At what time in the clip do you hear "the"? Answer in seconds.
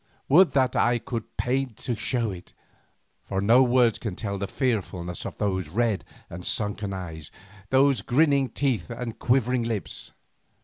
4.39-4.47